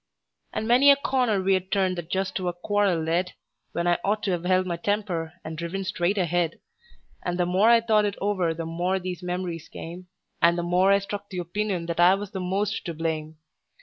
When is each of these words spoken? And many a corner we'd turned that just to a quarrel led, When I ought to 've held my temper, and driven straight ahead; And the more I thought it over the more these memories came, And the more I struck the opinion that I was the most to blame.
And 0.51 0.67
many 0.67 0.89
a 0.89 0.95
corner 0.95 1.39
we'd 1.43 1.71
turned 1.71 1.95
that 1.99 2.09
just 2.09 2.33
to 2.35 2.47
a 2.47 2.53
quarrel 2.53 2.99
led, 3.03 3.33
When 3.73 3.85
I 3.85 3.99
ought 4.03 4.23
to 4.23 4.35
've 4.35 4.45
held 4.45 4.65
my 4.65 4.75
temper, 4.77 5.33
and 5.45 5.55
driven 5.55 5.83
straight 5.83 6.17
ahead; 6.17 6.59
And 7.21 7.37
the 7.37 7.45
more 7.45 7.69
I 7.69 7.81
thought 7.81 8.05
it 8.05 8.15
over 8.19 8.51
the 8.55 8.65
more 8.65 8.97
these 8.97 9.21
memories 9.21 9.69
came, 9.69 10.07
And 10.41 10.57
the 10.57 10.63
more 10.63 10.91
I 10.91 10.97
struck 10.97 11.29
the 11.29 11.37
opinion 11.37 11.85
that 11.85 11.99
I 11.99 12.15
was 12.15 12.31
the 12.31 12.39
most 12.39 12.83
to 12.85 12.95
blame. 12.95 13.35